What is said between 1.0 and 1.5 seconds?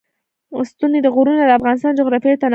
غرونه